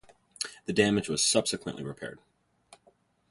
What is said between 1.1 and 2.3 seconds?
subsequently repaired.